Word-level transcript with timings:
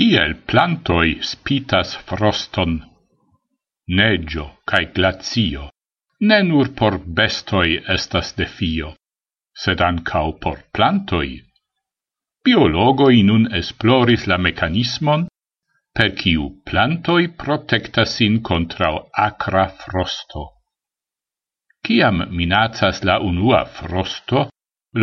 Kiel 0.00 0.30
plantoi 0.48 1.10
spitas 1.30 1.90
froston, 2.08 2.70
neggio 3.98 4.44
cae 4.70 4.86
glazio, 4.96 5.66
ne 6.30 6.38
nur 6.50 6.70
por 6.78 6.94
bestoi 7.18 7.74
estas 7.94 8.30
defio, 8.38 8.94
sed 9.64 9.82
ancau 9.88 10.32
por 10.44 10.62
plantoi. 10.78 11.28
Biologoi 12.44 13.20
nun 13.28 13.44
esploris 13.60 14.24
la 14.32 14.38
mecanismon 14.46 15.26
per 15.92 16.16
kiu 16.22 16.48
plantoi 16.70 17.28
protectasin 17.44 18.40
contra 18.50 18.90
acra 19.26 19.66
frosto. 19.82 20.46
Ciam 21.84 22.24
minacas 22.40 23.04
la 23.04 23.20
unua 23.20 23.62
frosto, 23.76 24.48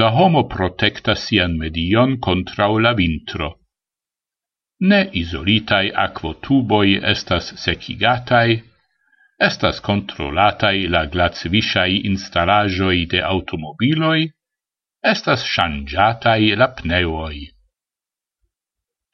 la 0.01 0.09
homo 0.17 0.47
protectas 0.57 1.29
sian 1.29 1.55
medion 1.61 2.17
contra 2.17 2.73
la 2.87 2.97
vintro 3.03 3.53
ne 4.79 5.09
isolitai 5.13 5.91
aquotuboi 6.05 6.99
estas 7.11 7.53
secigatai, 7.63 8.61
estas 9.39 9.79
controlatai 9.81 10.87
la 10.89 11.05
glazvisciai 11.05 12.01
instalajoi 12.09 13.05
de 13.05 13.21
automobiloi, 13.21 14.29
estas 15.03 15.45
changiatai 15.53 16.55
la 16.55 16.67
pneuoi. 16.67 17.47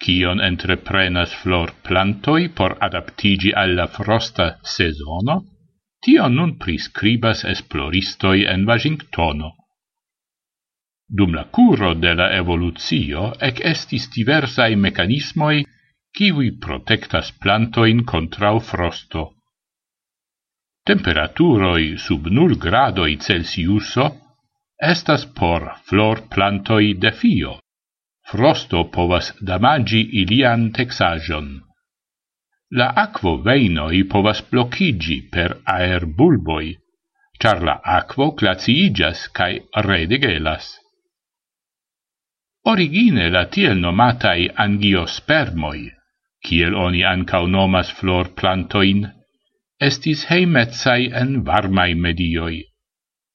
Cion 0.04 0.42
entreprenas 0.42 1.34
flor 1.42 1.72
plantoi 1.88 2.50
por 2.50 2.78
adaptigi 2.80 3.52
alla 3.54 3.88
frosta 3.88 4.48
sezono, 4.76 5.44
tion 6.04 6.36
nun 6.36 6.58
prescribas 6.58 7.46
esploristoi 7.46 8.46
en 8.54 8.66
Washingtono. 8.68 9.63
Dum 11.14 11.36
la 11.38 11.44
curo 11.56 11.94
de 11.94 12.16
la 12.18 12.32
evoluzio 12.40 13.28
ec 13.48 13.62
estis 13.72 14.10
diversae 14.16 14.76
mecanismoi 14.86 15.62
kiwi 16.18 16.50
protectas 16.66 17.32
plantoin 17.44 18.02
contrau 18.12 18.60
frosto. 18.60 19.24
Temperaturoi 20.90 21.98
sub 22.06 22.28
nul 22.38 22.58
gradoi 22.66 23.18
Celsiuso 23.26 24.08
estas 24.84 25.26
por 25.38 25.70
flor 25.88 26.26
plantoi 26.34 26.94
defio. 27.06 27.60
Frosto 28.32 28.84
povas 28.96 29.32
damagi 29.40 30.02
ilian 30.22 30.72
texajon. 30.76 31.50
La 32.80 32.90
aquo 33.06 33.38
veinoi 33.46 34.04
povas 34.14 34.42
blocigi 34.50 35.22
per 35.32 35.60
aerbulboi, 35.78 36.74
char 37.40 37.62
la 37.62 37.80
aquo 37.98 38.32
glaciigas 38.40 39.28
cae 39.38 39.62
redegelas. 39.88 40.80
Origine 42.66 43.30
la 43.30 43.44
tiel 43.52 43.76
nomatai 43.76 44.48
angiospermoi, 44.66 45.82
kiel 46.48 46.76
oni 46.76 47.02
ancau 47.04 47.48
nomas 47.48 47.90
flor 47.98 48.30
plantoin, 48.40 49.02
estis 49.88 50.22
heimetsai 50.30 51.10
en 51.22 51.42
varmai 51.48 51.92
medioi. 52.06 52.62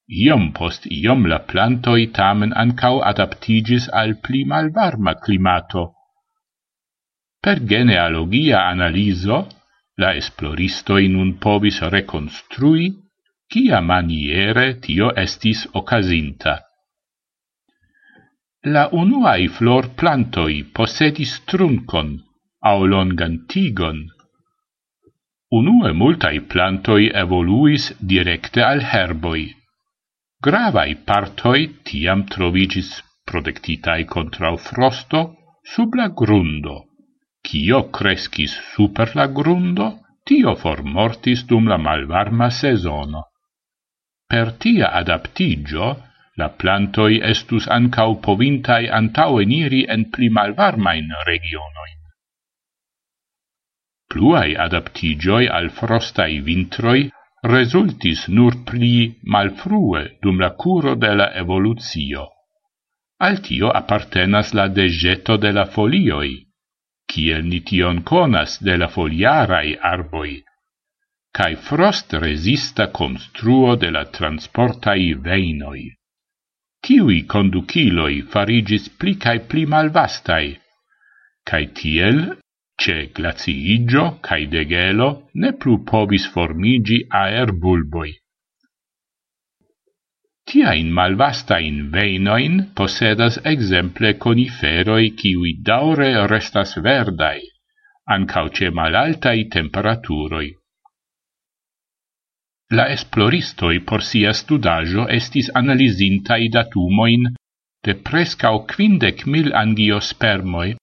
Iom 0.09 0.47
post 0.57 0.87
iom 0.89 1.27
la 1.29 1.37
plantoi 1.51 2.07
tamen 2.17 2.55
ancau 2.63 3.03
adaptigis 3.11 3.85
al 4.01 4.15
pli 4.23 4.41
malvarma 4.49 5.13
climato. 5.21 5.83
Per 7.43 7.61
genealogia 7.73 8.63
analiso, 8.71 9.43
la 10.01 10.15
esploristoi 10.21 11.05
nun 11.07 11.35
povis 11.37 11.77
reconstrui 11.93 12.89
kia 13.51 13.79
maniere 13.81 14.79
tio 14.79 15.13
estis 15.25 15.67
ocasinta. 15.73 16.57
La 18.67 18.89
unuae 18.91 19.47
flor 19.47 19.85
plantoi 19.95 20.65
possedis 20.75 21.37
truncon 21.47 22.09
au 22.59 22.85
longan 22.85 23.37
tigon. 23.47 24.01
Unue 25.55 25.93
multai 25.93 26.41
plantoi 26.41 27.07
evoluis 27.21 27.85
directe 28.01 28.61
al 28.61 28.81
herboi. 28.81 29.45
Gravai 30.43 30.95
partoi 30.95 31.69
tiam 31.87 32.25
trovigis 32.27 33.01
protectitae 33.23 34.03
contra 34.03 34.51
frosto 34.57 35.37
sub 35.63 35.95
la 35.95 36.09
grundo. 36.09 36.83
Cio 37.41 37.89
crescis 37.89 38.59
super 38.73 39.15
la 39.15 39.27
grundo, 39.27 40.01
tio 40.25 40.55
formortis 40.55 41.45
dum 41.45 41.67
la 41.67 41.77
malvarma 41.77 42.49
sezono. 42.49 43.23
Per 44.27 44.51
tia 44.57 44.91
adaptigio, 44.91 46.08
La 46.39 46.47
plantoi 46.61 47.19
estus 47.29 47.67
ancau 47.75 48.15
povintai 48.25 48.83
antaŭeniri 48.99 49.79
en 49.95 50.05
pli 50.13 50.29
malvarmain 50.37 51.09
regionoin. 51.29 51.97
Pluai 54.13 54.55
adaptigioi 54.65 55.49
al 55.59 55.69
frostai 55.79 56.39
vintroi 56.45 57.01
resultis 57.53 58.27
nur 58.37 58.55
pli 58.69 58.93
malfrue 59.35 60.03
dum 60.23 60.39
la 60.43 60.49
curo 60.63 60.95
de 60.95 61.11
la 61.19 61.27
evoluzio. 61.41 62.25
Al 63.27 63.41
tio 63.45 63.69
appartenas 63.81 64.53
la 64.53 64.67
degeto 64.79 65.37
de 65.37 65.51
la 65.51 65.65
folioi, 65.75 66.33
kiel 67.11 67.45
ni 67.51 67.59
tion 67.69 68.01
conas 68.11 68.57
de 68.63 68.77
la 68.77 68.87
foliarai 68.87 69.75
arboi, 69.93 70.33
cae 71.35 71.55
frost 71.69 72.13
resista 72.13 72.87
construo 72.99 73.75
de 73.75 73.91
la 73.91 74.05
transportai 74.17 75.13
veinoi 75.13 75.98
tiui 76.89 77.19
conduciloi 77.29 78.15
farigis 78.33 78.85
pli 78.99 79.11
cae 79.23 79.39
pli 79.49 79.67
malvastai, 79.69 80.47
cae 81.45 81.67
tiel, 81.79 82.17
ce 82.81 82.95
glaciigio 83.13 84.05
cae 84.25 84.47
degelo 84.53 85.09
ne 85.43 85.51
plu 85.53 85.75
povis 85.91 86.25
formigi 86.33 86.97
aer 87.21 87.51
bulboi. 87.61 88.15
malvastai 90.99 91.61
in 91.67 91.79
veinoin 91.93 92.55
posedas 92.73 93.37
exemple 93.53 94.15
coniferoi 94.25 95.11
kiwi 95.19 95.51
daure 95.61 96.09
restas 96.33 96.73
verdai, 96.87 97.39
ancauce 98.15 98.71
malaltai 98.79 99.45
temperaturoi 99.57 100.58
la 102.69 102.85
esploristoi 102.93 103.79
por 103.79 104.03
sia 104.05 104.33
studajo 104.33 105.07
estis 105.19 105.49
analizintai 105.61 106.49
datumoin 106.53 107.31
de 107.85 107.95
prescau 108.09 108.65
quindec 108.69 109.25
mil 109.25 109.49
angiospermoi, 109.63 110.75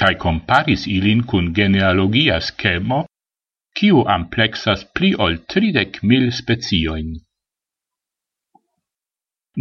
cae 0.00 0.16
comparis 0.24 0.86
ilin 0.96 1.22
cun 1.28 1.52
genealogia 1.54 2.40
schemo, 2.40 3.04
ciu 3.76 4.02
amplexas 4.16 4.84
pli 4.94 5.14
ol 5.14 5.38
tridec 5.52 6.02
mil 6.02 6.30
spezioin. 6.32 7.14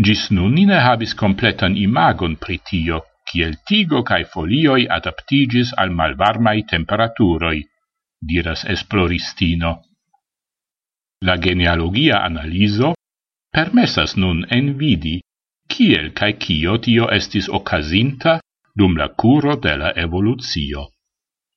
Gis 0.05 0.29
nun 0.31 0.55
nine 0.57 0.79
habis 0.87 1.13
completan 1.13 1.77
imagon 1.77 2.35
pritio, 2.35 3.03
ciel 3.29 3.55
tigo 3.67 4.01
cae 4.03 4.25
folioi 4.25 4.87
adaptigis 4.97 5.71
al 5.77 5.93
malvarmai 5.99 6.63
temperaturoi, 6.71 7.59
diras 8.19 8.65
esploristino. 8.65 9.84
La 11.25 11.35
genealogia 11.41 12.17
analiso 12.29 12.93
permessas 13.55 14.13
nun 14.21 14.43
envidi 14.57 15.15
kiel 15.73 16.11
kai 16.19 16.33
kio 16.43 16.75
tio 16.87 17.07
estis 17.17 17.47
okazinta 17.59 18.33
dum 18.81 18.97
la 19.01 19.07
curo 19.23 19.55
de 19.65 19.73
la 19.81 19.89
evoluzio. 20.05 20.83